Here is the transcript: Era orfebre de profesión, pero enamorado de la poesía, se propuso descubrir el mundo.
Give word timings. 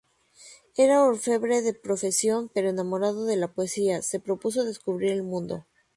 Era 0.77 1.03
orfebre 1.03 1.61
de 1.61 1.75
profesión, 1.75 2.49
pero 2.51 2.69
enamorado 2.71 3.25
de 3.27 3.35
la 3.35 3.53
poesía, 3.53 4.01
se 4.01 4.19
propuso 4.19 4.63
descubrir 4.65 5.11
el 5.11 5.21
mundo. 5.21 5.67